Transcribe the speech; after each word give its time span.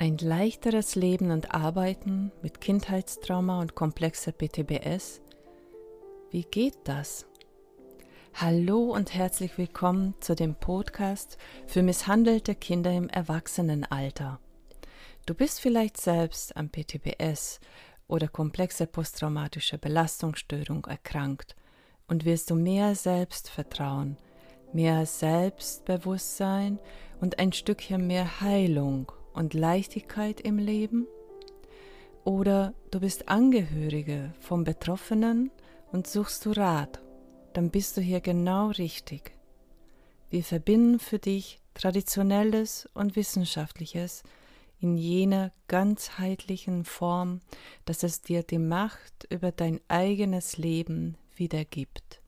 Ein 0.00 0.16
leichteres 0.16 0.94
Leben 0.94 1.30
und 1.30 1.54
Arbeiten 1.54 2.32
mit 2.40 2.62
Kindheitstrauma 2.62 3.60
und 3.60 3.74
komplexer 3.74 4.32
PTBS? 4.32 5.20
Wie 6.30 6.44
geht 6.44 6.78
das? 6.84 7.26
Hallo 8.32 8.94
und 8.94 9.12
herzlich 9.12 9.58
willkommen 9.58 10.14
zu 10.20 10.34
dem 10.34 10.54
Podcast 10.54 11.36
für 11.66 11.82
misshandelte 11.82 12.54
Kinder 12.54 12.90
im 12.90 13.10
Erwachsenenalter. 13.10 14.40
Du 15.26 15.34
bist 15.34 15.60
vielleicht 15.60 15.98
selbst 15.98 16.56
am 16.56 16.70
PTBS 16.70 17.60
oder 18.08 18.28
komplexe 18.28 18.86
posttraumatische 18.86 19.76
Belastungsstörung 19.76 20.86
erkrankt 20.86 21.56
und 22.08 22.24
willst 22.24 22.48
du 22.48 22.54
mehr 22.54 22.94
Selbstvertrauen, 22.94 24.16
mehr 24.72 25.04
Selbstbewusstsein 25.04 26.78
und 27.20 27.38
ein 27.38 27.52
Stückchen 27.52 28.06
mehr 28.06 28.40
Heilung 28.40 29.12
und 29.32 29.54
Leichtigkeit 29.54 30.40
im 30.40 30.58
Leben? 30.58 31.06
Oder 32.24 32.74
du 32.90 33.00
bist 33.00 33.28
Angehörige 33.28 34.32
vom 34.40 34.64
Betroffenen 34.64 35.50
und 35.92 36.06
suchst 36.06 36.46
du 36.46 36.52
Rat, 36.52 37.00
dann 37.52 37.70
bist 37.70 37.96
du 37.96 38.00
hier 38.00 38.20
genau 38.20 38.68
richtig. 38.68 39.32
Wir 40.28 40.44
verbinden 40.44 40.98
für 40.98 41.18
dich 41.18 41.60
Traditionelles 41.74 42.88
und 42.94 43.16
Wissenschaftliches 43.16 44.22
in 44.80 44.96
jener 44.96 45.52
ganzheitlichen 45.68 46.84
Form, 46.84 47.40
dass 47.84 48.02
es 48.02 48.22
dir 48.22 48.42
die 48.42 48.58
Macht 48.58 49.26
über 49.30 49.52
dein 49.52 49.80
eigenes 49.88 50.56
Leben 50.56 51.16
wiedergibt. 51.34 52.19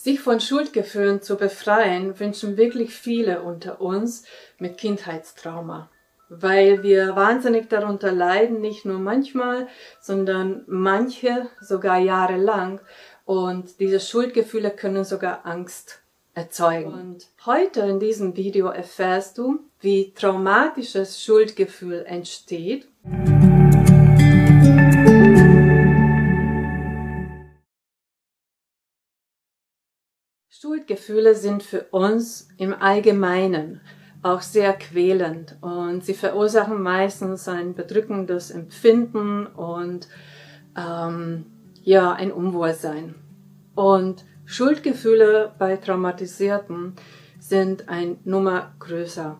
Sich 0.00 0.20
von 0.20 0.38
Schuldgefühlen 0.38 1.22
zu 1.22 1.34
befreien, 1.34 2.20
wünschen 2.20 2.56
wirklich 2.56 2.94
viele 2.94 3.42
unter 3.42 3.80
uns 3.80 4.22
mit 4.60 4.78
Kindheitstrauma, 4.78 5.90
weil 6.28 6.84
wir 6.84 7.16
wahnsinnig 7.16 7.68
darunter 7.68 8.12
leiden, 8.12 8.60
nicht 8.60 8.84
nur 8.84 9.00
manchmal, 9.00 9.66
sondern 10.00 10.62
manche 10.68 11.48
sogar 11.60 11.98
jahrelang. 11.98 12.80
Und 13.24 13.80
diese 13.80 13.98
Schuldgefühle 13.98 14.70
können 14.70 15.02
sogar 15.02 15.44
Angst 15.44 15.98
erzeugen. 16.32 16.92
Und 16.92 17.26
heute 17.44 17.80
in 17.80 17.98
diesem 17.98 18.36
Video 18.36 18.68
erfährst 18.68 19.36
du, 19.36 19.58
wie 19.80 20.12
traumatisches 20.14 21.20
Schuldgefühl 21.20 22.04
entsteht. 22.06 22.86
Schuldgefühle 30.60 31.36
sind 31.36 31.62
für 31.62 31.82
uns 31.92 32.48
im 32.56 32.74
Allgemeinen 32.74 33.80
auch 34.24 34.40
sehr 34.40 34.72
quälend 34.72 35.56
und 35.60 36.04
sie 36.04 36.14
verursachen 36.14 36.82
meistens 36.82 37.46
ein 37.46 37.74
bedrückendes 37.74 38.50
Empfinden 38.50 39.46
und 39.46 40.08
ähm, 40.76 41.46
ja, 41.84 42.12
ein 42.12 42.32
Unwohlsein. 42.32 43.14
Und 43.76 44.24
Schuldgefühle 44.46 45.54
bei 45.60 45.76
Traumatisierten 45.76 46.94
sind 47.38 47.88
ein 47.88 48.18
Nummer 48.24 48.74
größer. 48.80 49.38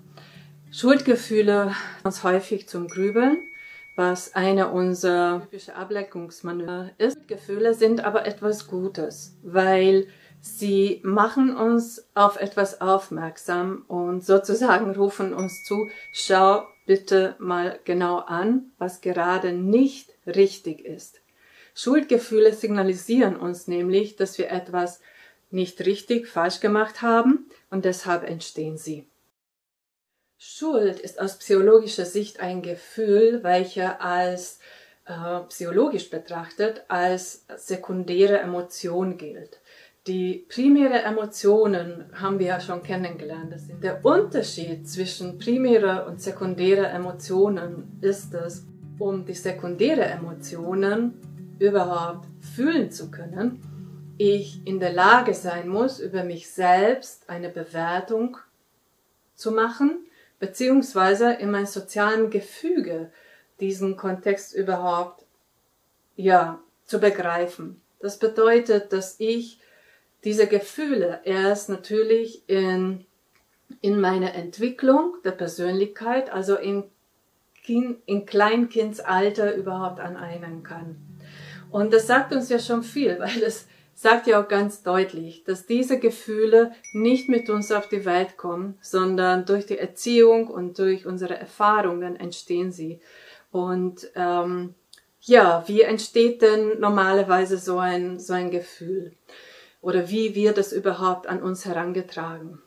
Schuldgefühle 0.70 1.74
uns 2.04 2.22
häufig 2.22 2.68
zum 2.68 2.86
Grübeln, 2.86 3.38
was 3.96 4.36
eine 4.36 4.70
unserer 4.70 5.40
typische 5.42 5.74
Ablenkungsmanöver 5.74 6.90
ist. 6.98 7.14
Schuldgefühle 7.16 7.74
sind 7.74 8.04
aber 8.04 8.24
etwas 8.24 8.68
Gutes, 8.68 9.36
weil 9.42 10.06
Sie 10.40 11.00
machen 11.04 11.56
uns 11.56 12.06
auf 12.14 12.36
etwas 12.36 12.80
aufmerksam 12.80 13.84
und 13.88 14.24
sozusagen 14.24 14.94
rufen 14.94 15.34
uns 15.34 15.64
zu, 15.64 15.90
schau 16.12 16.66
bitte 16.86 17.34
mal 17.38 17.78
genau 17.84 18.18
an, 18.18 18.72
was 18.78 19.00
gerade 19.00 19.52
nicht 19.52 20.10
richtig 20.26 20.84
ist. 20.84 21.20
Schuldgefühle 21.74 22.52
signalisieren 22.52 23.36
uns 23.36 23.68
nämlich, 23.68 24.16
dass 24.16 24.38
wir 24.38 24.50
etwas 24.50 25.00
nicht 25.50 25.84
richtig 25.84 26.28
falsch 26.28 26.60
gemacht 26.60 27.02
haben 27.02 27.46
und 27.70 27.84
deshalb 27.84 28.24
entstehen 28.24 28.78
sie. 28.78 29.06
Schuld 30.38 31.00
ist 31.00 31.20
aus 31.20 31.38
psychologischer 31.38 32.04
Sicht 32.04 32.40
ein 32.40 32.62
Gefühl, 32.62 33.42
welcher 33.42 34.00
als 34.00 34.60
äh, 35.04 35.40
psychologisch 35.48 36.10
betrachtet 36.10 36.84
als 36.88 37.44
sekundäre 37.56 38.38
Emotion 38.38 39.18
gilt 39.18 39.58
die 40.08 40.46
primäre 40.48 41.02
Emotionen 41.02 42.06
haben 42.14 42.38
wir 42.38 42.46
ja 42.46 42.60
schon 42.60 42.82
kennengelernt. 42.82 43.54
der 43.82 44.02
Unterschied 44.04 44.88
zwischen 44.88 45.38
primäre 45.38 46.06
und 46.06 46.22
sekundäre 46.22 46.86
Emotionen 46.86 47.98
ist 48.00 48.32
es, 48.32 48.64
um 48.98 49.26
die 49.26 49.34
sekundäre 49.34 50.06
Emotionen 50.06 51.20
überhaupt 51.58 52.26
fühlen 52.40 52.90
zu 52.90 53.10
können, 53.10 53.60
ich 54.16 54.66
in 54.66 54.80
der 54.80 54.92
Lage 54.92 55.34
sein 55.34 55.68
muss, 55.68 56.00
über 56.00 56.24
mich 56.24 56.50
selbst 56.50 57.28
eine 57.28 57.50
Bewertung 57.50 58.38
zu 59.34 59.52
machen, 59.52 60.06
beziehungsweise 60.40 61.34
in 61.34 61.50
meinem 61.50 61.66
sozialen 61.66 62.30
Gefüge 62.30 63.12
diesen 63.60 63.96
Kontext 63.96 64.54
überhaupt 64.54 65.24
ja 66.16 66.60
zu 66.86 66.98
begreifen. 66.98 67.82
Das 68.00 68.18
bedeutet, 68.18 68.92
dass 68.92 69.16
ich 69.18 69.60
diese 70.24 70.46
Gefühle 70.46 71.20
erst 71.24 71.68
natürlich 71.68 72.48
in, 72.48 73.06
in 73.80 74.00
meiner 74.00 74.34
Entwicklung 74.34 75.14
der 75.24 75.32
Persönlichkeit, 75.32 76.30
also 76.30 76.56
in, 76.56 76.84
in 77.66 78.26
Kleinkindsalter 78.26 79.54
überhaupt 79.54 80.00
aneignen 80.00 80.62
kann. 80.62 80.96
Und 81.70 81.92
das 81.92 82.06
sagt 82.06 82.32
uns 82.32 82.48
ja 82.48 82.58
schon 82.58 82.82
viel, 82.82 83.18
weil 83.20 83.42
es 83.42 83.68
sagt 83.94 84.28
ja 84.28 84.40
auch 84.40 84.46
ganz 84.46 84.84
deutlich, 84.84 85.42
dass 85.42 85.66
diese 85.66 85.98
Gefühle 85.98 86.72
nicht 86.92 87.28
mit 87.28 87.50
uns 87.50 87.72
auf 87.72 87.88
die 87.88 88.04
Welt 88.04 88.36
kommen, 88.36 88.78
sondern 88.80 89.44
durch 89.44 89.66
die 89.66 89.78
Erziehung 89.78 90.46
und 90.46 90.78
durch 90.78 91.04
unsere 91.04 91.36
Erfahrungen 91.36 92.14
entstehen 92.14 92.70
sie. 92.70 93.00
Und 93.50 94.08
ähm, 94.14 94.74
ja, 95.20 95.64
wie 95.66 95.82
entsteht 95.82 96.42
denn 96.42 96.78
normalerweise 96.78 97.58
so 97.58 97.78
ein, 97.78 98.20
so 98.20 98.34
ein 98.34 98.52
Gefühl? 98.52 99.12
Oder 99.80 100.08
wie 100.10 100.34
wird 100.34 100.58
es 100.58 100.72
überhaupt 100.72 101.26
an 101.26 101.42
uns 101.42 101.64
herangetragen. 101.64 102.60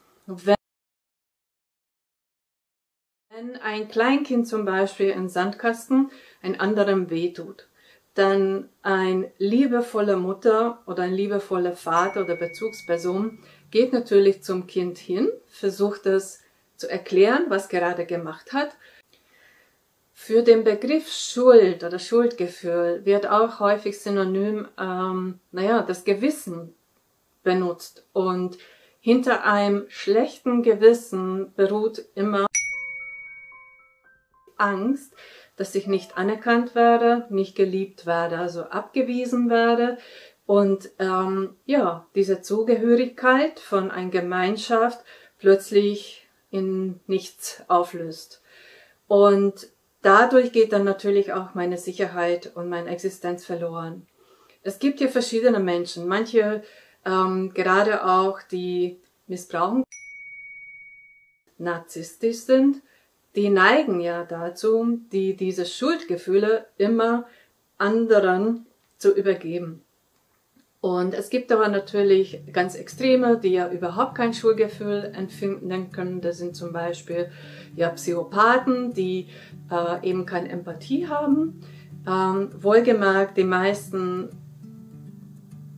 Wenn 3.29 3.55
ein 3.57 3.88
Kleinkind 3.88 4.47
zum 4.47 4.66
Beispiel 4.66 5.09
im 5.09 5.27
Sandkasten 5.29 6.11
ein 6.41 6.59
anderem 6.59 7.09
wehtut, 7.09 7.67
dann 8.13 8.69
ein 8.81 9.31
liebevoller 9.38 10.17
Mutter 10.17 10.81
oder 10.85 11.03
ein 11.03 11.13
liebevoller 11.13 11.73
Vater 11.73 12.23
oder 12.23 12.35
Bezugsperson 12.35 13.39
geht 13.72 13.93
natürlich 13.93 14.43
zum 14.43 14.67
Kind 14.67 14.97
hin, 14.97 15.29
versucht 15.47 16.05
es 16.05 16.41
zu 16.75 16.89
erklären, 16.89 17.45
was 17.47 17.69
gerade 17.69 18.05
gemacht 18.05 18.51
hat. 18.51 18.75
Für 20.13 20.43
den 20.43 20.63
Begriff 20.63 21.09
Schuld 21.09 21.83
oder 21.83 21.99
Schuldgefühl 21.99 23.01
wird 23.05 23.28
auch 23.28 23.59
häufig 23.59 23.99
synonym, 23.99 24.67
ähm, 24.78 25.39
naja, 25.51 25.81
das 25.81 26.03
Gewissen 26.03 26.75
benutzt. 27.44 28.06
Und 28.13 28.57
hinter 29.00 29.46
einem 29.46 29.85
schlechten 29.90 30.63
Gewissen 30.63 31.53
beruht 31.56 32.03
immer 32.16 32.46
Angst, 34.57 35.16
dass 35.56 35.75
ich 35.75 35.88
nicht 35.88 36.18
anerkannt 36.18 36.75
werde, 36.75 37.25
nicht 37.29 37.56
geliebt 37.56 38.06
werde, 38.06 38.38
also 38.38 38.63
abgewiesen 38.63 39.50
werde. 39.50 39.97
Und 40.46 40.90
ähm, 41.00 41.56
ja, 41.66 42.07
diese 42.16 42.41
Zugehörigkeit 42.41 43.59
von 43.59 43.91
einer 43.91 44.12
Gemeinschaft 44.12 45.03
plötzlich 45.38 46.28
in 46.52 46.99
nichts 47.08 47.64
auflöst. 47.67 48.41
Und 49.08 49.70
dadurch 50.02 50.52
geht 50.52 50.73
dann 50.73 50.84
natürlich 50.84 51.34
auch 51.34 51.53
meine 51.53 51.78
Sicherheit 51.78 52.52
und 52.55 52.70
meine 52.70 52.90
Existenz 52.90 53.46
verloren. 53.46 54.08
Es 54.64 54.78
gibt 54.79 54.99
hier 54.99 55.09
verschiedene 55.09 55.59
Menschen. 55.59 56.08
Manche 56.08 56.64
ähm, 57.06 57.53
gerade 57.53 58.06
auch 58.06 58.42
die 58.42 59.00
missbrauchen 59.28 59.84
narzisstisch 61.58 62.38
sind, 62.38 62.82
die 63.36 63.50
neigen 63.50 64.02
ja 64.02 64.24
dazu, 64.26 65.00
die 65.12 65.36
diese 65.36 65.66
Schuldgefühle 65.66 66.66
immer 66.78 67.28
anderen 67.78 68.66
zu 68.98 69.16
übergeben. 69.16 69.84
Und 70.82 71.14
es 71.14 71.30
gibt 71.30 71.52
aber 71.52 71.68
natürlich 71.68 72.42
ganz 72.52 72.76
Extreme, 72.76 73.38
die 73.38 73.50
ja 73.50 73.70
überhaupt 73.72 74.16
kein 74.16 74.34
Schuldgefühl 74.34 75.12
empfinden 75.16 75.92
können. 75.92 76.22
Das 76.22 76.40
sind 76.40 76.56
zum 76.56 76.74
Beispiel 76.74 77.30
ja 77.76 77.90
Psychopathen, 77.90 78.92
die 78.94 79.28
äh, 79.70 80.09
eben 80.09 80.26
keine 80.26 80.50
Empathie 80.50 81.08
haben. 81.08 81.62
Ähm, 82.08 82.50
wohlgemerkt, 82.59 83.38
die 83.38 83.44
meisten 83.44 84.30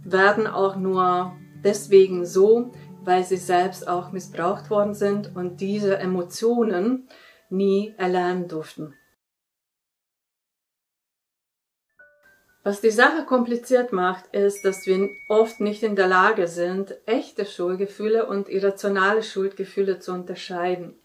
werden 0.04 0.48
auch 0.48 0.76
nur 0.76 1.36
deswegen 1.64 2.26
so, 2.26 2.72
weil 3.04 3.24
sie 3.24 3.38
selbst 3.38 3.88
auch 3.88 4.12
missbraucht 4.12 4.70
worden 4.70 4.94
sind 4.94 5.36
und 5.36 5.62
diese 5.62 5.98
Emotionen 5.98 7.08
nie 7.50 7.94
erlernen 7.98 8.48
durften. 8.48 8.94
Was 12.66 12.80
die 12.80 12.92
Sache 12.92 13.26
kompliziert 13.26 13.92
macht, 13.92 14.34
ist, 14.34 14.64
dass 14.64 14.86
wir 14.86 15.10
oft 15.28 15.60
nicht 15.60 15.84
in 15.84 15.98
der 15.98 16.08
Lage 16.08 16.48
sind, 16.48 16.96
echte 17.06 17.46
Schuldgefühle 17.46 18.26
und 18.26 18.48
irrationale 18.48 19.22
Schuldgefühle 19.22 20.00
zu 20.00 20.14
unterscheiden. 20.14 20.96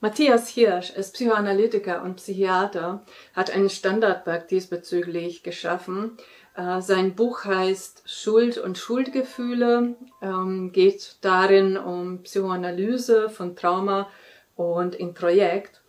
Matthias 0.00 0.48
Hirsch 0.48 0.90
ist 0.96 1.12
Psychoanalytiker 1.12 2.02
und 2.02 2.16
Psychiater, 2.16 3.04
hat 3.34 3.50
ein 3.50 3.68
Standardwerk 3.68 4.48
diesbezüglich 4.48 5.42
geschaffen. 5.42 6.16
Äh, 6.60 6.82
sein 6.82 7.14
Buch 7.14 7.44
heißt 7.44 8.02
Schuld 8.04 8.58
und 8.58 8.76
Schuldgefühle, 8.76 9.94
ähm, 10.20 10.72
geht 10.72 11.16
darin 11.22 11.78
um 11.78 12.22
Psychoanalyse 12.22 13.30
von 13.30 13.56
Trauma 13.56 14.08
und 14.56 14.94
Introjekt, 14.94 15.80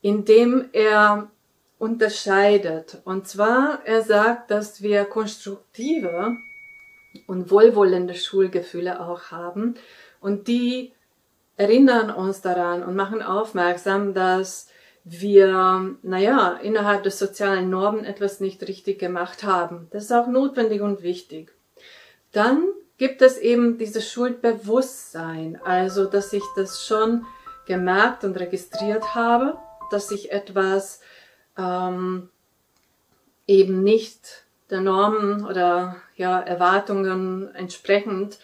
in 0.00 0.24
dem 0.24 0.68
er 0.72 1.28
unterscheidet. 1.78 2.98
Und 3.04 3.26
zwar, 3.26 3.80
er 3.84 4.02
sagt, 4.02 4.52
dass 4.52 4.80
wir 4.80 5.04
konstruktive 5.06 6.36
und 7.26 7.50
wohlwollende 7.50 8.14
Schuldgefühle 8.14 9.00
auch 9.00 9.32
haben 9.32 9.74
und 10.20 10.46
die 10.46 10.92
erinnern 11.56 12.10
uns 12.10 12.42
daran 12.42 12.84
und 12.84 12.94
machen 12.94 13.22
aufmerksam, 13.22 14.14
dass 14.14 14.68
wir, 15.04 15.96
naja, 16.02 16.58
innerhalb 16.62 17.02
des 17.02 17.18
sozialen 17.18 17.70
Normen 17.70 18.04
etwas 18.04 18.40
nicht 18.40 18.66
richtig 18.68 18.98
gemacht 18.98 19.42
haben. 19.42 19.88
Das 19.90 20.04
ist 20.04 20.12
auch 20.12 20.28
notwendig 20.28 20.80
und 20.80 21.02
wichtig. 21.02 21.52
Dann 22.30 22.64
gibt 22.98 23.20
es 23.20 23.38
eben 23.38 23.78
dieses 23.78 24.10
Schuldbewusstsein, 24.10 25.60
also 25.64 26.04
dass 26.04 26.32
ich 26.32 26.44
das 26.54 26.86
schon 26.86 27.26
gemerkt 27.66 28.24
und 28.24 28.38
registriert 28.38 29.14
habe, 29.14 29.58
dass 29.90 30.10
ich 30.10 30.30
etwas 30.30 31.00
ähm, 31.58 32.28
eben 33.46 33.82
nicht 33.82 34.44
der 34.70 34.80
Normen 34.80 35.44
oder 35.44 35.96
ja, 36.16 36.40
Erwartungen 36.40 37.54
entsprechend 37.54 38.38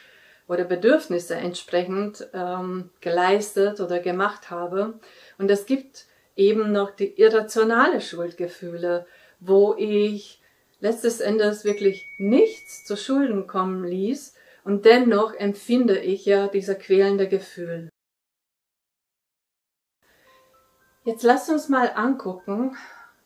oder 0.46 0.64
Bedürfnisse 0.64 1.36
entsprechend 1.36 2.26
ähm, 2.32 2.90
geleistet 3.00 3.80
oder 3.80 4.00
gemacht 4.00 4.50
habe. 4.50 4.94
Und 5.38 5.50
es 5.50 5.66
gibt 5.66 6.06
eben 6.38 6.72
noch 6.72 6.92
die 6.92 7.20
irrationale 7.20 8.00
Schuldgefühle, 8.00 9.06
wo 9.40 9.74
ich 9.76 10.40
letztes 10.80 11.20
Endes 11.20 11.64
wirklich 11.64 12.06
nichts 12.18 12.84
zu 12.84 12.96
Schulden 12.96 13.46
kommen 13.46 13.84
ließ 13.84 14.34
und 14.64 14.84
dennoch 14.84 15.34
empfinde 15.34 15.98
ich 15.98 16.24
ja 16.24 16.46
dieser 16.46 16.76
quälende 16.76 17.28
Gefühl. 17.28 17.90
Jetzt 21.04 21.22
lasst 21.22 21.50
uns 21.50 21.68
mal 21.68 21.92
angucken, 21.94 22.76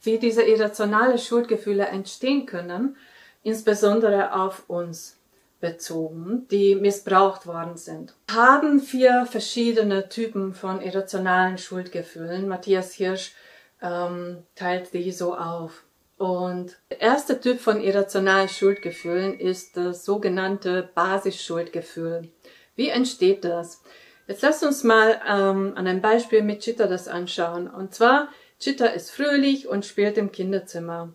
wie 0.03 0.19
diese 0.19 0.43
irrationale 0.43 1.19
Schuldgefühle 1.19 1.87
entstehen 1.87 2.47
können, 2.47 2.97
insbesondere 3.43 4.35
auf 4.35 4.69
uns 4.69 5.22
bezogen, 5.63 6.47
die 6.51 6.75
missbraucht 6.75 7.47
worden 7.47 7.79
sind. 7.79 8.15
Haben 8.31 8.81
vier 8.81 9.27
verschiedene 9.31 10.11
Typen 10.11 10.53
von 10.53 10.83
irrationalen 10.83 11.57
Schuldgefühlen. 11.57 12.49
Matthias 12.49 12.93
Hirsch 12.93 13.33
ähm, 13.81 14.43
teilt 14.55 14.93
die 14.93 15.13
so 15.13 15.35
auf. 15.35 15.85
Und 16.19 16.77
der 16.91 17.01
erste 17.01 17.41
Typ 17.41 17.61
von 17.61 17.81
irrationalen 17.81 18.49
Schuldgefühlen 18.49 19.39
ist 19.39 19.77
das 19.77 20.05
sogenannte 20.05 20.91
Basisschuldgefühl. 20.95 22.29
Wie 22.75 22.89
entsteht 22.89 23.45
das? 23.45 23.83
Jetzt 24.27 24.43
lasst 24.43 24.65
uns 24.65 24.85
mal 24.85 25.21
ähm, 25.29 25.73
an 25.77 25.87
einem 25.87 26.01
Beispiel 26.01 26.43
mit 26.43 26.61
Chitta 26.61 26.87
das 26.87 27.07
anschauen. 27.07 27.69
Und 27.69 27.95
zwar, 27.95 28.29
Chitta 28.59 28.87
ist 28.87 29.11
fröhlich 29.11 29.69
und 29.69 29.85
spielt 29.85 30.19
im 30.19 30.33
Kinderzimmer. 30.33 31.13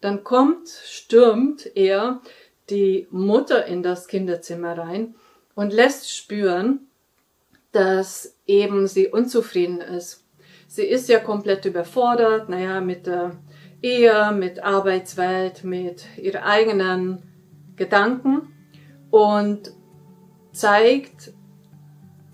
Dann 0.00 0.22
kommt, 0.22 0.68
stürmt 0.68 1.74
er 1.76 2.20
die 2.70 3.06
Mutter 3.10 3.66
in 3.66 3.82
das 3.82 4.08
Kinderzimmer 4.08 4.76
rein 4.76 5.14
und 5.54 5.72
lässt 5.72 6.14
spüren, 6.14 6.80
dass 7.72 8.36
eben 8.46 8.86
sie 8.86 9.08
unzufrieden 9.08 9.80
ist. 9.80 10.24
Sie 10.66 10.84
ist 10.84 11.08
ja 11.08 11.18
komplett 11.18 11.64
überfordert, 11.64 12.48
naja, 12.48 12.80
mit 12.80 13.06
der 13.06 13.36
Ehe, 13.82 14.32
mit 14.32 14.62
Arbeitswelt, 14.64 15.62
mit 15.62 16.06
ihren 16.16 16.42
eigenen 16.42 17.22
Gedanken 17.76 18.52
und 19.10 19.72
zeigt 20.52 21.32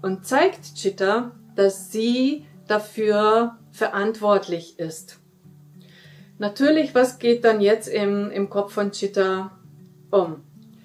und 0.01 0.27
zeigt 0.27 0.75
Chitta, 0.77 1.33
dass 1.55 1.93
sie 1.93 2.47
dafür 2.67 3.59
verantwortlich 3.71 4.79
ist. 4.79 5.19
Natürlich, 6.39 6.95
was 6.95 7.19
geht 7.19 7.45
dann 7.45 7.61
jetzt 7.61 7.89
im, 7.89 8.31
im 8.31 8.49
Kopf 8.51 8.73
von 8.73 8.91
Chitta 8.93 9.53
um. 10.13 10.45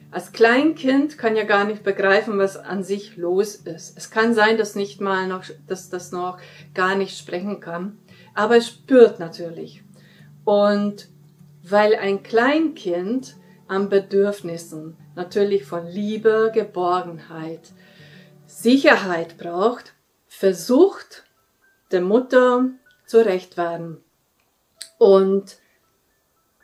Als 0.09 0.31
Kleinkind 0.31 1.17
kann 1.17 1.35
ja 1.35 1.43
gar 1.43 1.65
nicht 1.65 1.83
begreifen, 1.83 2.39
was 2.39 2.57
an 2.57 2.81
sich 2.83 3.17
los 3.17 3.55
ist. 3.55 3.97
Es 3.97 4.09
kann 4.09 4.33
sein, 4.33 4.57
dass 4.57 4.73
nicht 4.73 5.01
mal 5.01 5.27
noch, 5.27 5.43
dass 5.67 5.89
das 5.89 6.11
noch 6.11 6.39
gar 6.73 6.95
nicht 6.95 7.17
sprechen 7.17 7.59
kann, 7.59 7.99
aber 8.33 8.57
es 8.57 8.67
spürt 8.67 9.19
natürlich. 9.19 9.83
Und 10.45 11.09
weil 11.61 11.95
ein 11.95 12.23
Kleinkind 12.23 13.35
an 13.67 13.89
Bedürfnissen 13.89 14.95
natürlich 15.15 15.65
von 15.65 15.85
Liebe, 15.85 16.51
Geborgenheit, 16.53 17.73
Sicherheit 18.45 19.37
braucht, 19.37 19.93
versucht 20.27 21.25
der 21.91 22.01
Mutter 22.01 22.69
zurecht 23.05 23.57
werden. 23.57 23.97
Und 24.97 25.57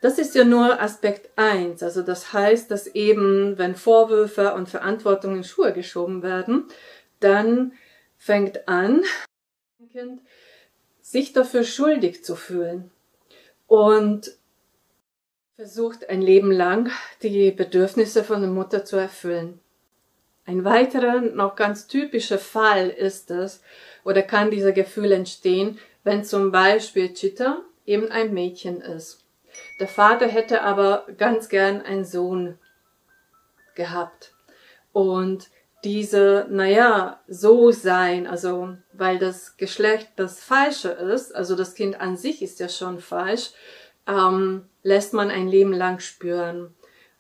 das 0.04 0.20
ist 0.20 0.36
ja 0.36 0.44
nur 0.44 0.82
Aspekt 0.82 1.30
eins. 1.38 1.82
Also 1.82 2.02
das 2.02 2.34
heißt, 2.34 2.70
dass 2.70 2.88
eben, 2.88 3.58
wenn 3.58 3.74
Vorwürfe 3.74 4.54
und 4.54 4.68
Verantwortung 4.68 5.38
in 5.38 5.46
Schuhe 5.46 5.72
geschoben 5.72 6.24
werden, 6.24 6.66
dann 7.22 7.72
fängt 8.18 8.68
an, 8.68 9.04
sich 11.00 11.32
dafür 11.32 11.64
schuldig 11.64 12.22
zu 12.26 12.36
fühlen 12.36 12.92
und 13.68 14.36
versucht 15.56 16.10
ein 16.10 16.22
Leben 16.22 16.52
lang 16.52 16.92
die 17.22 17.52
Bedürfnisse 17.52 18.26
von 18.26 18.42
der 18.42 18.50
Mutter 18.50 18.84
zu 18.84 18.98
erfüllen. 18.98 19.62
Ein 20.46 20.66
weiterer, 20.66 21.22
noch 21.22 21.56
ganz 21.56 21.88
typischer 21.88 22.40
Fall 22.40 22.90
ist 22.90 23.32
es, 23.32 23.62
oder 24.04 24.22
kann 24.22 24.52
dieser 24.52 24.74
Gefühl 24.74 25.14
entstehen, 25.14 25.80
wenn 26.04 26.26
zum 26.26 26.52
Beispiel 26.52 27.14
Chitta 27.14 27.62
eben 27.86 28.12
ein 28.12 28.34
Mädchen 28.34 28.82
ist. 28.82 29.23
Der 29.84 29.90
Vater 29.90 30.30
hätte 30.30 30.62
aber 30.62 31.06
ganz 31.18 31.50
gern 31.50 31.82
einen 31.82 32.06
Sohn 32.06 32.58
gehabt. 33.76 34.34
Und 34.94 35.50
diese, 35.84 36.48
naja, 36.50 37.20
so 37.28 37.72
sein, 37.72 38.26
also 38.26 38.78
weil 38.94 39.20
das 39.20 39.58
Geschlecht 39.58 40.08
das 40.16 40.42
Falsche 40.42 40.88
ist, 40.88 41.36
also 41.36 41.58
das 41.58 41.76
Kind 41.76 42.00
an 42.00 42.16
sich 42.16 42.42
ist 42.42 42.62
ja 42.62 42.70
schon 42.70 43.02
falsch, 43.02 43.52
ähm, 44.08 44.70
lässt 44.84 45.14
man 45.14 45.30
ein 45.30 45.50
Leben 45.50 45.74
lang 45.74 46.00
spüren. 46.00 46.74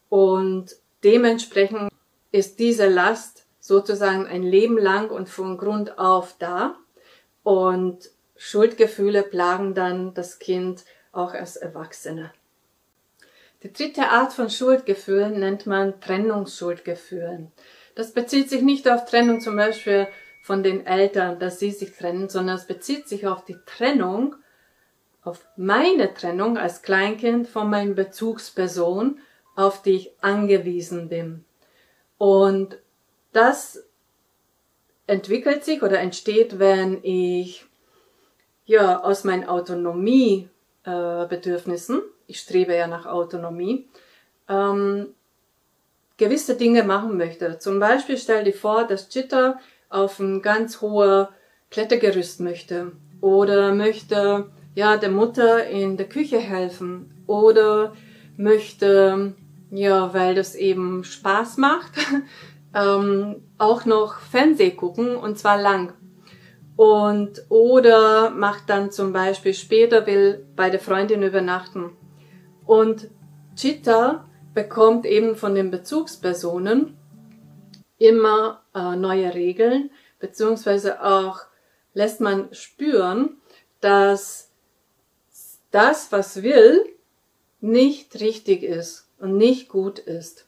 Und 0.07 0.77
dementsprechend 1.03 1.91
ist 2.31 2.59
diese 2.59 2.87
Last 2.87 3.45
sozusagen 3.59 4.25
ein 4.25 4.43
Leben 4.43 4.77
lang 4.77 5.09
und 5.09 5.27
von 5.27 5.57
Grund 5.57 5.99
auf 5.99 6.37
da. 6.39 6.77
Und 7.43 8.09
Schuldgefühle 8.37 9.23
plagen 9.23 9.73
dann 9.73 10.13
das 10.13 10.39
Kind 10.39 10.85
auch 11.11 11.33
als 11.33 11.57
Erwachsene. 11.57 12.31
Die 13.63 13.71
dritte 13.71 14.09
Art 14.09 14.33
von 14.33 14.49
Schuldgefühlen 14.49 15.39
nennt 15.39 15.65
man 15.65 16.01
Trennungsschuldgefühlen. 16.01 17.53
Das 17.95 18.11
bezieht 18.11 18.49
sich 18.49 18.61
nicht 18.61 18.89
auf 18.89 19.05
Trennung 19.05 19.39
zum 19.39 19.55
Beispiel 19.55 20.09
von 20.41 20.63
den 20.63 20.85
Eltern, 20.85 21.39
dass 21.39 21.59
sie 21.59 21.71
sich 21.71 21.95
trennen, 21.95 22.27
sondern 22.27 22.57
es 22.57 22.67
bezieht 22.67 23.07
sich 23.07 23.25
auf 23.25 23.45
die 23.45 23.55
Trennung, 23.65 24.35
auf 25.21 25.47
meine 25.55 26.13
Trennung 26.13 26.57
als 26.57 26.81
Kleinkind 26.81 27.47
von 27.47 27.69
meiner 27.69 27.93
Bezugsperson, 27.93 29.21
auf 29.55 29.81
die 29.81 29.91
ich 29.91 30.11
angewiesen 30.19 31.07
bin. 31.07 31.45
Und 32.17 32.77
das 33.31 33.85
entwickelt 35.07 35.63
sich 35.63 35.83
oder 35.83 35.99
entsteht, 35.99 36.59
wenn 36.59 37.01
ich 37.03 37.65
ja 38.65 39.01
aus 39.01 39.23
meinen 39.23 39.47
Autonomiebedürfnissen 39.47 42.01
ich 42.27 42.39
strebe 42.39 42.75
ja 42.75 42.87
nach 42.87 43.05
Autonomie, 43.05 43.87
ähm, 44.49 45.07
gewisse 46.17 46.55
Dinge 46.55 46.83
machen 46.83 47.17
möchte. 47.17 47.59
Zum 47.59 47.79
Beispiel 47.79 48.17
stell 48.17 48.43
dir 48.43 48.53
vor, 48.53 48.85
dass 48.85 49.09
Chitta 49.09 49.59
auf 49.89 50.19
ein 50.19 50.41
ganz 50.41 50.81
hohes 50.81 51.27
Klettergerüst 51.69 52.39
möchte 52.39 52.91
oder 53.21 53.73
möchte 53.73 54.49
ja 54.75 54.97
der 54.97 55.09
Mutter 55.09 55.65
in 55.67 55.97
der 55.97 56.07
Küche 56.07 56.39
helfen 56.39 57.23
oder 57.27 57.93
möchte 58.37 59.35
ja, 59.73 60.13
weil 60.13 60.35
das 60.35 60.53
eben 60.55 61.03
Spaß 61.03 61.57
macht, 61.57 61.93
ähm, 62.75 63.43
auch 63.57 63.85
noch 63.85 64.19
Fernseh 64.19 64.71
gucken 64.71 65.15
und 65.15 65.39
zwar 65.39 65.59
lang. 65.59 65.93
Und 66.75 67.43
oder 67.49 68.29
macht 68.29 68.69
dann 68.69 68.91
zum 68.91 69.13
Beispiel 69.13 69.53
später 69.53 70.05
will 70.05 70.45
bei 70.55 70.69
der 70.69 70.79
Freundin 70.79 71.23
übernachten. 71.23 71.91
Und 72.65 73.09
Chitta 73.55 74.27
bekommt 74.53 75.05
eben 75.05 75.35
von 75.35 75.55
den 75.55 75.71
Bezugspersonen 75.71 76.97
immer 77.97 78.63
äh, 78.75 78.95
neue 78.95 79.33
Regeln, 79.33 79.89
beziehungsweise 80.19 81.03
auch 81.03 81.41
lässt 81.93 82.21
man 82.21 82.53
spüren, 82.53 83.37
dass 83.79 84.49
das, 85.71 86.11
was 86.11 86.43
will, 86.43 86.85
nicht 87.61 88.19
richtig 88.19 88.63
ist 88.63 89.07
und 89.19 89.37
nicht 89.37 89.69
gut 89.69 89.99
ist. 89.99 90.47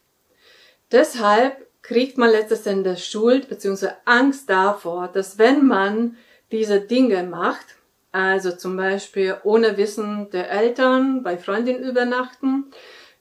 Deshalb 0.92 1.66
kriegt 1.82 2.18
man 2.18 2.30
letztes 2.30 2.66
Endes 2.66 3.06
Schuld 3.06 3.48
bzw. 3.48 3.88
Angst 4.04 4.50
davor, 4.50 5.08
dass 5.08 5.38
wenn 5.38 5.66
man 5.66 6.16
diese 6.52 6.80
Dinge 6.80 7.22
macht, 7.22 7.76
also 8.16 8.50
zum 8.50 8.78
Beispiel 8.78 9.36
ohne 9.44 9.76
Wissen 9.76 10.30
der 10.30 10.50
Eltern 10.50 11.22
bei 11.22 11.36
Freundinnen 11.36 11.84
übernachten, 11.84 12.64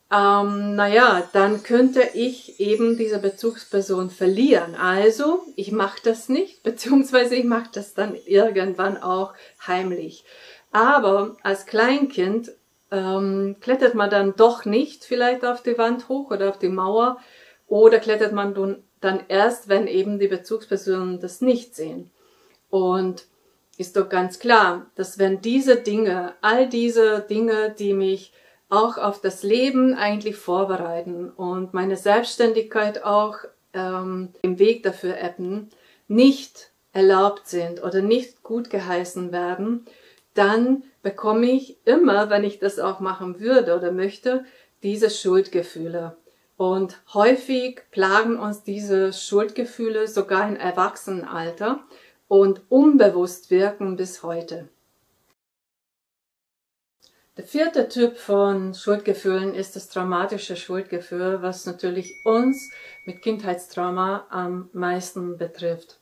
ähm, 0.10 0.76
naja, 0.76 1.28
dann 1.34 1.64
könnte 1.64 2.02
ich 2.14 2.62
eben 2.62 2.96
diese 2.96 3.20
Bezugsperson 3.20 4.10
verlieren. 4.10 4.74
Also 4.76 5.44
ich 5.58 5.74
mache 5.74 6.00
das 6.02 6.30
nicht, 6.30 6.64
beziehungsweise 6.64 7.36
ich 7.36 7.44
mache 7.44 7.72
das 7.74 7.94
dann 7.94 8.16
irgendwann 8.26 8.96
auch 8.96 9.34
heimlich. 9.68 10.24
Aber 10.72 11.36
als 11.44 11.66
Kleinkind 11.66 12.54
ähm, 12.90 13.58
klettert 13.60 13.96
man 13.96 14.10
dann 14.10 14.38
doch 14.38 14.64
nicht 14.64 15.04
vielleicht 15.04 15.44
auf 15.44 15.62
die 15.62 15.78
Wand 15.78 16.08
hoch 16.08 16.32
oder 16.32 16.48
auf 16.48 16.58
die 16.58 16.70
Mauer, 16.70 17.18
oder 17.68 18.00
klettert 18.00 18.32
man 18.32 18.78
dann 19.02 19.24
erst, 19.28 19.68
wenn 19.68 19.88
eben 19.88 20.20
die 20.20 20.30
Bezugspersonen 20.30 21.20
das 21.20 21.42
nicht 21.42 21.76
sehen. 21.76 22.12
Und 22.70 23.26
ist 23.78 23.98
doch 23.98 24.10
ganz 24.10 24.40
klar, 24.40 24.88
dass 24.96 25.20
wenn 25.20 25.42
diese 25.42 25.76
Dinge, 25.76 26.34
all 26.42 26.70
diese 26.70 27.20
Dinge, 27.22 27.76
die 27.78 27.94
mich 27.94 28.34
auch 28.70 28.98
auf 28.98 29.22
das 29.22 29.44
Leben 29.44 29.94
eigentlich 29.94 30.36
vorbereiten 30.36 31.30
und 31.30 31.74
meine 31.74 31.98
Selbstständigkeit 31.98 33.04
auch 33.04 33.38
ähm, 33.74 34.30
im 34.42 34.60
Weg 34.60 34.84
dafür 34.84 35.18
ebben, 35.22 35.70
nicht 36.08 36.72
erlaubt 36.94 37.48
sind 37.48 37.84
oder 37.84 38.02
nicht 38.02 38.44
gut 38.44 38.70
geheißen 38.70 39.32
werden, 39.32 39.86
dann 40.34 40.84
bekomme 41.02 41.48
ich 41.48 41.78
immer, 41.86 42.30
wenn 42.30 42.44
ich 42.44 42.60
das 42.60 42.80
auch 42.80 43.00
machen 43.00 43.40
würde 43.40 43.76
oder 43.76 43.92
möchte, 43.92 44.46
diese 44.84 45.10
Schuldgefühle. 45.10 46.18
Und 46.58 47.02
häufig 47.14 47.82
plagen 47.92 48.40
uns 48.40 48.64
diese 48.64 49.12
Schuldgefühle 49.12 50.08
sogar 50.08 50.48
im 50.48 50.56
Erwachsenenalter 50.56 51.84
und 52.28 52.62
unbewusst 52.70 53.52
wirken 53.52 53.96
bis 53.96 54.24
heute. 54.24 54.70
Der 57.38 57.44
vierte 57.44 57.90
Typ 57.90 58.18
von 58.18 58.74
Schuldgefühlen 58.74 59.54
ist 59.54 59.76
das 59.76 59.90
traumatische 59.90 60.56
Schuldgefühl, 60.56 61.42
was 61.42 61.66
natürlich 61.66 62.14
uns 62.24 62.72
mit 63.06 63.22
Kindheitstrauma 63.22 64.26
am 64.30 64.70
meisten 64.72 65.38
betrifft. 65.38 66.00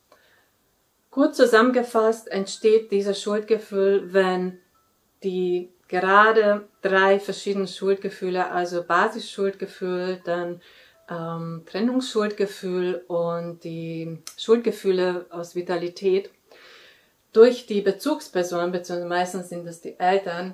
Kurz 1.10 1.38
zusammengefasst 1.38 2.28
entsteht 2.28 2.92
dieses 2.92 3.20
Schuldgefühl, 3.20 4.14
wenn 4.14 4.60
die 5.24 5.72
gerade 5.88 6.68
drei 6.82 7.20
verschiedene 7.20 7.68
Schuldgefühle, 7.68 8.52
also 8.52 8.84
Basisschuldgefühl, 8.84 10.22
dann 10.24 10.62
ähm, 11.10 11.64
Trennungsschuldgefühl 11.66 13.04
und 13.08 13.64
die 13.64 14.20
Schuldgefühle 14.38 15.26
aus 15.30 15.56
Vitalität 15.56 16.32
durch 17.34 17.66
die 17.66 17.82
Bezugspersonen, 17.82 18.72
beziehungsweise 18.72 19.10
meistens 19.10 19.50
sind 19.50 19.68
es 19.68 19.82
die 19.82 20.00
Eltern, 20.00 20.54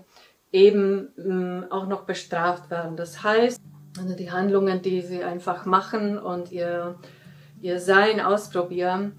eben 0.51 1.09
ähm, 1.17 1.65
auch 1.69 1.87
noch 1.87 2.03
bestraft 2.03 2.71
werden. 2.71 2.95
Das 2.95 3.21
heißt, 3.23 3.59
also 3.99 4.15
die 4.15 4.31
Handlungen, 4.31 4.81
die 4.81 5.01
sie 5.01 5.23
einfach 5.23 5.65
machen 5.65 6.17
und 6.17 6.51
ihr, 6.51 6.95
ihr 7.61 7.79
Sein 7.79 8.21
ausprobieren, 8.21 9.13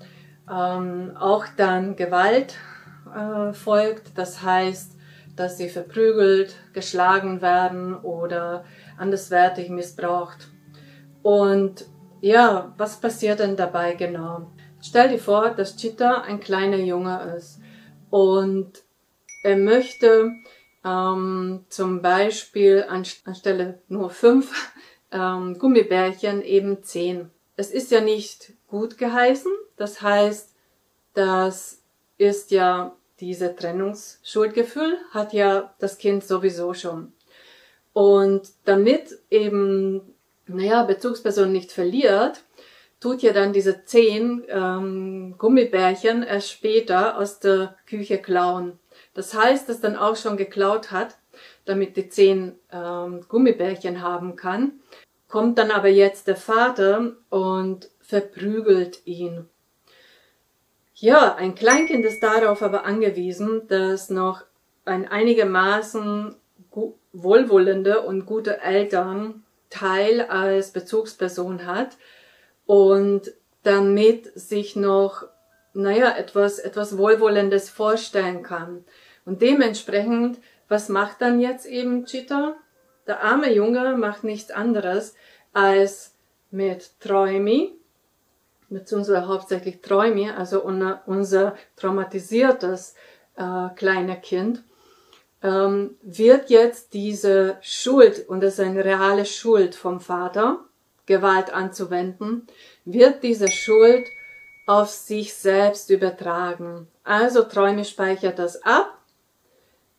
ähm, 0.51 1.17
auch 1.19 1.47
dann 1.57 1.97
Gewalt 1.97 2.57
äh, 3.15 3.53
folgt. 3.53 4.17
Das 4.19 4.43
heißt, 4.43 4.97
dass 5.37 5.59
sie 5.59 5.69
verprügelt, 5.69 6.57
geschlagen 6.73 7.41
werden 7.41 7.95
oder 7.95 8.65
anderswertig 8.99 9.69
missbraucht. 9.71 10.49
Und 11.23 11.87
ja, 12.21 12.75
was 12.77 13.01
passiert 13.01 13.41
denn 13.41 13.57
dabei 13.57 13.95
genau? 13.95 14.51
Stell 14.83 15.11
dir 15.11 15.19
vor, 15.19 15.51
dass 15.51 15.77
Chitta 15.77 16.23
ein 16.23 16.41
kleiner 16.41 16.79
Junge 16.79 17.35
ist 17.37 17.61
und 18.11 18.83
er 19.43 19.57
möchte 19.57 20.33
ähm, 20.85 21.65
zum 21.69 22.03
Beispiel 22.03 22.85
anstelle 22.89 23.79
nur 23.89 24.11
fünf 24.11 24.73
ähm, 25.13 25.59
Gummibärchen 25.59 26.43
eben 26.43 26.83
zehn. 26.83 27.31
Es 27.57 27.71
ist 27.71 27.91
ja 27.91 28.01
nicht 28.01 28.55
gut 28.69 28.97
geheißen, 28.97 29.53
das 29.77 30.01
heißt, 30.01 30.55
das 31.15 31.83
ist 32.17 32.51
ja 32.51 32.97
diese 33.21 33.55
Trennungsschuldgefühl 33.55 34.99
hat 35.11 35.33
ja 35.33 35.75
das 35.79 35.99
Kind 35.99 36.25
sowieso 36.25 36.73
schon. 36.75 37.13
Und 37.93 38.49
damit 38.65 39.19
eben, 39.31 40.15
naja, 40.57 40.85
Bezugsperson 40.85 41.53
nicht 41.53 41.73
verliert, 41.73 42.43
tut 43.01 43.23
ja 43.23 43.33
dann 43.33 43.53
diese 43.53 43.85
zehn 43.85 44.45
ähm, 44.49 45.35
Gummibärchen 45.39 46.23
erst 46.23 46.51
später 46.51 47.19
aus 47.19 47.41
der 47.41 47.77
Küche 47.87 48.19
klauen. 48.19 48.79
Das 49.15 49.35
heißt, 49.35 49.69
dass 49.69 49.81
dann 49.81 49.97
auch 49.97 50.17
schon 50.17 50.37
geklaut 50.37 50.91
hat, 50.91 51.17
damit 51.65 51.97
die 51.97 52.09
zehn 52.09 52.59
ähm, 52.73 53.25
Gummibärchen 53.29 54.03
haben 54.03 54.37
kann, 54.37 54.81
kommt 55.29 55.59
dann 55.59 55.71
aber 55.71 55.89
jetzt 55.89 56.27
der 56.27 56.37
Vater 56.37 57.13
und 57.31 57.91
verprügelt 58.01 59.07
ihn. 59.07 59.49
Ja, 60.95 61.35
ein 61.37 61.55
Kleinkind 61.55 62.05
ist 62.05 62.23
darauf 62.23 62.63
aber 62.63 62.85
angewiesen, 62.85 63.67
dass 63.69 64.11
noch 64.11 64.43
ein 64.85 65.09
einigermaßen 65.09 66.35
wohlwollende 67.13 68.03
und 68.03 68.27
gute 68.27 68.61
Eltern 68.61 69.45
Teil 69.71 70.23
als 70.23 70.73
Bezugsperson 70.73 71.67
hat 71.67 71.97
und 72.67 73.33
damit 73.63 74.31
sich 74.39 74.77
noch, 74.77 75.25
naja, 75.73 76.17
etwas, 76.17 76.59
etwas 76.59 76.99
Wohlwollendes 76.99 77.71
vorstellen 77.71 78.43
kann. 78.43 78.85
Und 79.25 79.43
dementsprechend, 79.43 80.39
was 80.69 80.89
macht 80.89 81.21
dann 81.21 81.41
jetzt 81.41 81.67
eben 81.67 82.05
Chita? 82.05 82.57
Der 83.07 83.23
arme 83.23 83.53
Junge 83.53 83.97
macht 83.97 84.25
nichts 84.25 84.51
anderes 84.51 85.15
als 85.53 86.15
mit 86.51 87.01
Träumi, 87.01 87.73
beziehungsweise 88.69 89.27
hauptsächlich 89.27 89.81
Träume, 89.83 90.37
also 90.37 90.63
unser 90.63 91.57
traumatisiertes 91.77 92.95
äh, 93.37 93.69
kleiner 93.75 94.17
Kind, 94.17 94.63
ähm, 95.43 95.97
wird 96.03 96.51
jetzt 96.51 96.93
diese 96.93 97.59
Schuld, 97.63 98.29
und 98.29 98.43
das 98.43 98.55
ist 98.55 98.61
eine 98.61 98.85
reale 98.85 99.25
Schuld 99.25 99.75
vom 99.75 100.01
Vater, 100.01 100.61
Gewalt 101.07 101.53
anzuwenden, 101.53 102.47
wird 102.85 103.23
diese 103.23 103.49
Schuld 103.49 104.07
auf 104.67 104.91
sich 104.91 105.35
selbst 105.35 105.91
übertragen. 105.91 106.87
Also 107.03 107.43
Träume 107.43 107.85
speichert 107.85 108.39
das 108.39 108.63
ab, 108.63 108.99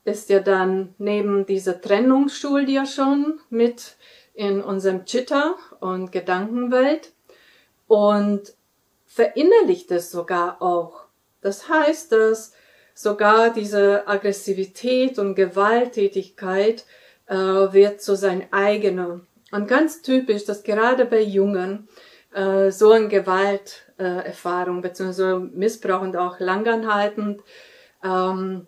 ist 0.05 0.29
ja 0.29 0.39
dann 0.39 0.95
neben 0.97 1.45
dieser 1.45 1.81
Trennungsschuld 1.81 2.69
ja 2.69 2.85
schon 2.85 3.39
mit 3.49 3.97
in 4.33 4.61
unserem 4.61 5.05
Chitta 5.05 5.55
und 5.79 6.11
Gedankenwelt 6.11 7.11
und 7.87 8.53
verinnerlicht 9.05 9.91
es 9.91 10.09
sogar 10.09 10.61
auch. 10.61 11.03
Das 11.41 11.67
heißt, 11.67 12.11
dass 12.13 12.53
sogar 13.01 13.51
diese 13.51 14.07
Aggressivität 14.07 15.17
und 15.17 15.35
Gewalttätigkeit 15.35 16.85
äh, 17.27 17.35
wird 17.35 18.01
zu 18.01 18.15
sein 18.15 18.47
eigener. 18.51 19.21
Und 19.51 19.67
ganz 19.67 20.01
typisch, 20.01 20.45
dass 20.45 20.63
gerade 20.63 21.05
bei 21.05 21.21
Jungen 21.21 21.87
äh, 22.33 22.71
so 22.71 22.91
eine 22.91 23.07
Gewalterfahrung 23.07 24.79
äh, 24.79 24.81
bzw. 24.81 25.39
Missbrauch 25.53 26.01
und 26.01 26.15
auch 26.15 26.39
langanhaltend 26.39 27.41
ähm, 28.03 28.67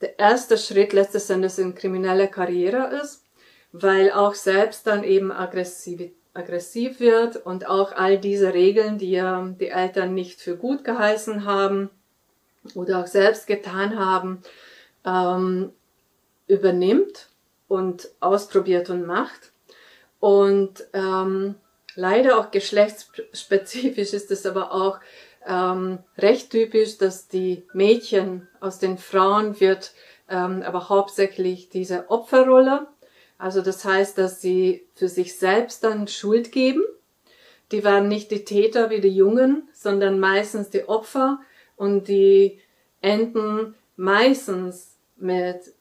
der 0.00 0.18
erste 0.18 0.56
Schritt 0.58 0.92
letztes 0.92 1.28
Endes 1.30 1.58
in 1.58 1.74
kriminelle 1.74 2.28
Karriere 2.28 3.00
ist, 3.02 3.24
weil 3.72 4.12
auch 4.12 4.34
selbst 4.34 4.86
dann 4.86 5.04
eben 5.04 5.32
Aggressivität 5.32 6.14
aggressiv 6.34 7.00
wird 7.00 7.36
und 7.36 7.66
auch 7.66 7.90
all 7.90 8.16
diese 8.16 8.54
Regeln, 8.54 8.96
die 8.98 9.10
ja 9.10 9.52
die 9.58 9.70
Eltern 9.70 10.14
nicht 10.14 10.40
für 10.40 10.56
gut 10.56 10.84
geheißen 10.84 11.44
haben 11.44 11.90
oder 12.74 13.00
auch 13.00 13.06
selbst 13.06 13.46
getan 13.46 13.98
haben, 13.98 14.42
ähm, 15.04 15.72
übernimmt 16.46 17.28
und 17.68 18.08
ausprobiert 18.20 18.90
und 18.90 19.06
macht. 19.06 19.52
Und 20.20 20.84
ähm, 20.92 21.54
leider 21.94 22.38
auch 22.38 22.50
geschlechtsspezifisch 22.50 24.12
ist 24.12 24.30
es 24.30 24.46
aber 24.46 24.72
auch 24.72 24.98
ähm, 25.46 25.98
recht 26.16 26.50
typisch, 26.50 26.98
dass 26.98 27.28
die 27.28 27.64
Mädchen 27.72 28.48
aus 28.60 28.78
den 28.78 28.98
Frauen 28.98 29.60
wird 29.60 29.92
ähm, 30.28 30.62
aber 30.62 30.88
hauptsächlich 30.88 31.70
diese 31.70 32.10
Opferrolle. 32.10 32.86
Also 33.38 33.62
das 33.62 33.84
heißt, 33.84 34.18
dass 34.18 34.40
sie 34.40 34.86
für 34.94 35.08
sich 35.08 35.38
selbst 35.38 35.84
dann 35.84 36.08
Schuld 36.08 36.52
geben. 36.52 36.82
Die 37.72 37.84
waren 37.84 38.08
nicht 38.08 38.30
die 38.30 38.44
Täter 38.44 38.90
wie 38.90 39.00
die 39.00 39.14
Jungen, 39.14 39.68
sondern 39.72 40.18
meistens 40.18 40.70
die 40.70 40.88
Opfer 40.88 41.40
und 41.78 42.08
die 42.08 42.60
enden 43.00 43.74
meistens 43.96 44.98
mit, 45.16 45.72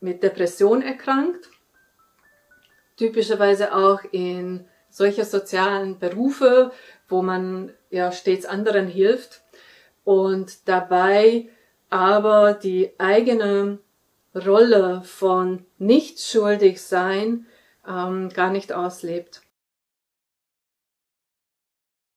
mit 0.00 0.22
Depression 0.22 0.82
erkrankt. 0.82 1.48
Typischerweise 2.96 3.74
auch 3.74 4.00
in 4.10 4.66
solcher 4.90 5.24
sozialen 5.24 5.98
Berufe, 5.98 6.72
wo 7.08 7.22
man 7.22 7.72
ja 7.90 8.12
stets 8.12 8.44
anderen 8.44 8.88
hilft 8.88 9.42
und 10.04 10.68
dabei 10.68 11.48
aber 11.90 12.54
die 12.54 12.92
eigene 12.98 13.78
Rolle 14.34 15.02
von 15.04 15.66
nicht 15.78 16.20
schuldig 16.20 16.80
sein 16.80 17.46
ähm, 17.86 18.30
gar 18.30 18.50
nicht 18.50 18.72
auslebt. 18.72 19.42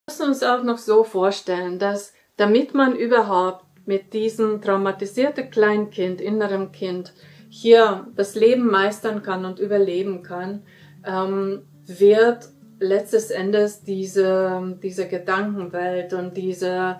Wir 0.07 0.13
müssen 0.13 0.27
uns 0.27 0.43
auch 0.43 0.63
noch 0.63 0.77
so 0.77 1.03
vorstellen, 1.03 1.79
dass 1.79 2.13
damit 2.37 2.73
man 2.73 2.95
überhaupt 2.95 3.65
mit 3.85 4.13
diesem 4.13 4.61
traumatisierten 4.61 5.49
Kleinkind, 5.49 6.21
innerem 6.21 6.71
Kind, 6.71 7.13
hier 7.49 8.07
das 8.15 8.35
Leben 8.35 8.69
meistern 8.69 9.21
kann 9.21 9.45
und 9.45 9.59
überleben 9.59 10.23
kann, 10.23 10.63
ähm, 11.05 11.61
wird 11.85 12.49
letztes 12.79 13.31
Endes 13.31 13.83
diese, 13.83 14.77
diese 14.81 15.07
Gedankenwelt 15.07 16.13
und 16.13 16.35
diese 16.35 16.99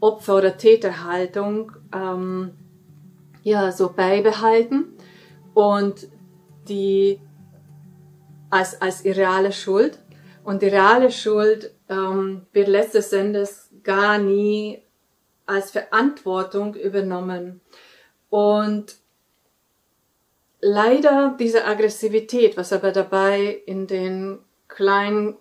Opfer- 0.00 0.38
oder 0.38 0.56
Täterhaltung 0.56 1.72
ähm, 1.94 2.52
ja, 3.44 3.70
so 3.70 3.92
beibehalten 3.92 4.94
und 5.54 6.08
die 6.68 7.20
als, 8.50 8.80
als 8.80 9.04
irreale 9.04 9.52
Schuld. 9.52 9.98
Und 10.44 10.62
die 10.62 10.68
reale 10.68 11.10
Schuld 11.10 11.72
ähm, 11.88 12.42
wird 12.52 12.68
letztes 12.68 13.12
Endes 13.12 13.71
gar 13.84 14.18
nie 14.18 14.82
als 15.46 15.70
Verantwortung 15.70 16.74
übernommen. 16.74 17.60
Und 18.30 18.96
leider 20.60 21.36
diese 21.38 21.64
Aggressivität, 21.64 22.56
was 22.56 22.72
aber 22.72 22.92
dabei 22.92 23.62
in 23.66 23.86
den 23.86 24.38
kleinen, 24.68 25.36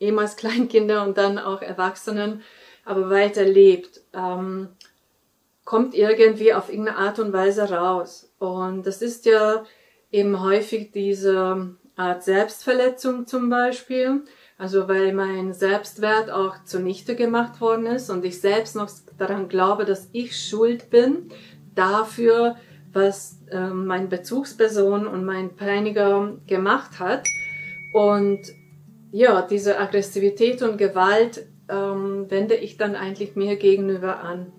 ehemals 0.00 0.36
Kleinkinder 0.36 1.04
und 1.04 1.18
dann 1.18 1.38
auch 1.38 1.62
Erwachsenen, 1.62 2.42
aber 2.84 3.10
weiter 3.10 3.44
lebt, 3.44 4.00
ähm, 4.12 4.68
kommt 5.64 5.94
irgendwie 5.94 6.54
auf 6.54 6.68
irgendeine 6.68 6.98
Art 6.98 7.18
und 7.18 7.32
Weise 7.32 7.70
raus. 7.70 8.32
Und 8.38 8.86
das 8.86 9.02
ist 9.02 9.26
ja 9.26 9.64
eben 10.12 10.40
häufig 10.40 10.92
diese 10.92 11.76
Art 11.96 12.22
Selbstverletzung 12.22 13.26
zum 13.26 13.50
Beispiel. 13.50 14.22
Also 14.58 14.88
weil 14.88 15.12
mein 15.12 15.52
Selbstwert 15.52 16.30
auch 16.30 16.64
zunichte 16.64 17.14
gemacht 17.14 17.60
worden 17.60 17.86
ist 17.86 18.08
und 18.08 18.24
ich 18.24 18.40
selbst 18.40 18.74
noch 18.74 18.90
daran 19.18 19.48
glaube, 19.48 19.84
dass 19.84 20.08
ich 20.12 20.36
schuld 20.36 20.88
bin 20.88 21.30
dafür, 21.74 22.56
was 22.92 23.38
äh, 23.50 23.68
meine 23.68 24.06
Bezugsperson 24.06 25.06
und 25.06 25.26
mein 25.26 25.54
Peiniger 25.56 26.32
gemacht 26.46 26.98
hat. 26.98 27.26
Und 27.92 28.40
ja, 29.12 29.42
diese 29.42 29.78
Aggressivität 29.78 30.62
und 30.62 30.78
Gewalt 30.78 31.46
ähm, 31.68 32.30
wende 32.30 32.54
ich 32.54 32.78
dann 32.78 32.96
eigentlich 32.96 33.36
mir 33.36 33.56
gegenüber 33.56 34.20
an. 34.20 34.52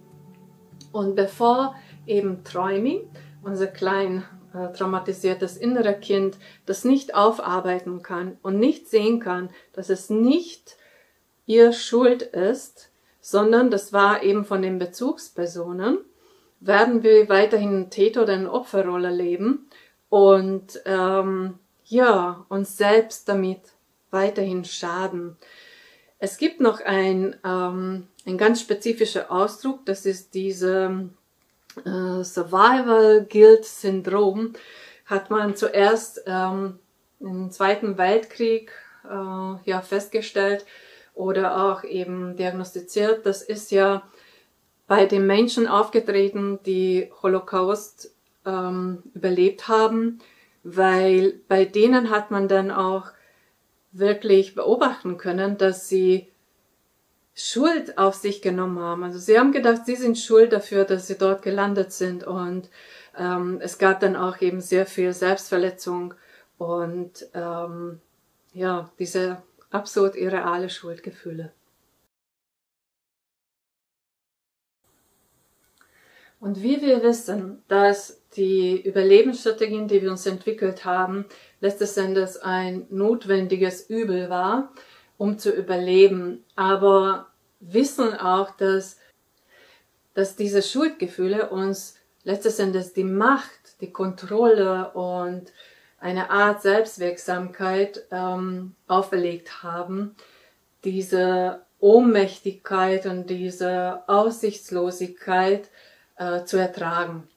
Und 0.92 1.16
bevor 1.16 1.76
eben 2.06 2.44
Träuming, 2.44 3.02
unser 3.42 3.68
klein 3.68 4.24
äh, 4.54 4.72
traumatisiertes 4.74 5.58
innere 5.58 5.94
Kind, 5.94 6.38
das 6.66 6.86
nicht 6.86 7.16
aufarbeiten 7.16 8.02
kann 8.02 8.38
und 8.42 8.60
nicht 8.60 8.88
sehen 8.88 9.20
kann, 9.20 9.50
dass 9.74 9.90
es 9.90 10.10
nicht 10.10 10.78
ihr 11.46 11.74
Schuld 11.74 12.22
ist, 12.22 12.90
sondern 13.22 13.72
das 13.72 13.94
war 13.94 14.24
eben 14.24 14.46
von 14.46 14.62
den 14.62 14.80
Bezugspersonen, 14.80 16.00
werden 16.60 17.04
wir 17.04 17.30
weiterhin 17.30 17.90
Täter- 17.90 18.24
oder 18.24 18.34
in 18.34 18.48
Opferrolle 18.48 19.10
leben 19.12 19.68
und 20.10 20.82
ähm, 20.86 21.60
ja, 21.86 22.46
uns 22.50 22.78
selbst 22.78 23.30
damit 23.30 23.62
weiterhin 24.12 24.66
schaden. 24.66 25.38
Es 26.20 26.38
gibt 26.38 26.62
noch 26.62 26.82
ein, 26.82 27.36
ähm, 27.46 28.08
ein 28.26 28.38
ganz 28.38 28.62
spezifischer 28.62 29.32
Ausdruck, 29.32 29.86
das 29.86 30.06
ist 30.06 30.34
diese 30.34 31.10
äh, 31.86 32.24
Survival 32.24 33.26
Guilt 33.30 33.66
Syndrom, 33.66 34.54
hat 35.06 35.30
man 35.30 35.56
zuerst 35.56 36.24
ähm, 36.28 36.80
im 37.20 37.50
Zweiten 37.52 37.98
Weltkrieg 37.98 38.72
äh, 39.06 39.70
ja 39.70 39.82
festgestellt 39.82 40.66
oder 41.14 41.64
auch 41.64 41.84
eben 41.84 42.36
diagnostiziert. 42.36 43.26
Das 43.26 43.42
ist 43.42 43.72
ja 43.72 44.04
bei 44.88 45.06
den 45.06 45.26
Menschen 45.26 45.68
aufgetreten, 45.68 46.60
die 46.66 47.12
Holocaust 47.22 48.14
ähm, 48.46 49.04
überlebt 49.14 49.68
haben, 49.68 50.20
weil 50.64 51.40
bei 51.48 51.66
denen 51.66 52.10
hat 52.10 52.32
man 52.32 52.48
dann 52.48 52.72
auch 52.72 53.08
wirklich 53.92 54.56
beobachten 54.56 55.18
können, 55.18 55.58
dass 55.58 55.90
sie 55.90 56.28
Schuld 57.40 58.00
auf 58.00 58.16
sich 58.16 58.42
genommen 58.42 58.80
haben. 58.80 59.04
Also 59.04 59.20
sie 59.20 59.38
haben 59.38 59.52
gedacht, 59.52 59.86
sie 59.86 59.96
sind 59.96 60.18
schuld 60.18 60.52
dafür, 60.52 60.86
dass 60.86 61.06
sie 61.06 61.20
dort 61.20 61.44
gelandet 61.44 61.94
sind. 61.94 62.24
Und 62.24 62.68
ähm, 63.16 63.60
es 63.62 63.78
gab 63.78 64.00
dann 64.00 64.16
auch 64.16 64.42
eben 64.42 64.60
sehr 64.60 64.88
viel 64.88 65.14
Selbstverletzung 65.14 66.16
und 66.58 67.28
ähm, 67.36 68.02
ja, 68.54 68.90
diese 68.98 69.44
absolut 69.70 70.16
irreale 70.16 70.72
Schuldgefühle. 70.72 71.52
Und 76.40 76.64
wie 76.64 76.82
wir 76.82 77.04
wissen, 77.04 77.62
dass 77.68 78.20
die 78.36 78.82
Überlebensstrategien, 78.82 79.88
die 79.88 80.02
wir 80.02 80.10
uns 80.10 80.26
entwickelt 80.26 80.86
haben, 80.86 81.26
letztes 81.62 81.98
Endes 81.98 82.38
ein 82.38 82.88
notwendiges 82.90 83.90
Übel 83.90 84.32
war, 84.32 84.74
um 85.18 85.38
zu 85.38 85.52
überleben, 85.52 86.44
aber 86.56 87.28
wissen 87.60 88.14
auch, 88.14 88.52
dass, 88.52 88.98
dass 90.14 90.36
diese 90.36 90.62
Schuldgefühle 90.62 91.50
uns 91.50 91.96
letztes 92.24 92.60
Endes 92.60 92.94
die 92.94 93.04
Macht, 93.04 93.82
die 93.82 93.92
Kontrolle 93.92 94.92
und 94.92 95.52
eine 96.00 96.30
Art 96.30 96.62
Selbstwirksamkeit 96.62 98.06
ähm, 98.12 98.76
auferlegt 98.88 99.64
haben, 99.64 100.16
diese 100.84 101.62
Ohnmächtigkeit 101.80 103.06
und 103.06 103.30
diese 103.30 104.08
Aussichtslosigkeit 104.08 105.70
äh, 106.18 106.44
zu 106.44 106.58
ertragen. 106.58 107.28